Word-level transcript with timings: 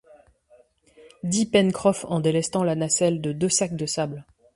dit 1.21 1.45
Pencroff, 1.45 2.05
en 2.05 2.21
délestant 2.21 2.63
la 2.63 2.73
nacelle 2.73 3.21
de 3.21 3.33
deux 3.33 3.49
sacs 3.49 3.75
de 3.75 3.85
sable. 3.85 4.25